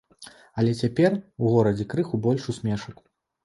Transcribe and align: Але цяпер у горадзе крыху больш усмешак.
Але 0.61 0.71
цяпер 0.79 1.11
у 1.43 1.53
горадзе 1.59 1.89
крыху 1.95 2.23
больш 2.27 2.51
усмешак. 2.55 3.09